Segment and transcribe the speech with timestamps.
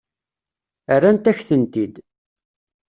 [1.01, 1.95] Rrant-ak-tent-id.